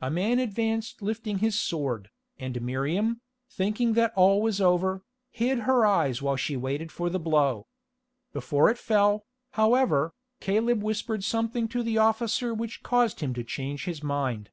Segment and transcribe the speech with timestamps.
[0.00, 3.20] A man advanced lifting his sword, and Miriam,
[3.50, 7.66] thinking that all was over, hid her eyes while she waited for the blow.
[8.32, 13.84] Before it fell, however, Caleb whispered something to the officer which caused him to change
[13.84, 14.48] his mind.